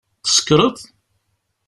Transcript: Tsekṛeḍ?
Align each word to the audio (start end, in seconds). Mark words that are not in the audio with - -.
Tsekṛeḍ? 0.25 0.77